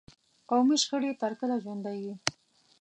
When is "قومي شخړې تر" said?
0.49-1.31